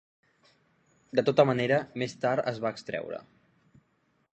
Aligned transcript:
De 1.19 1.25
tota 1.29 1.47
manera, 1.51 1.79
més 2.05 2.19
tard 2.25 2.51
es 2.55 2.63
va 2.67 2.73
extreure. 2.79 3.23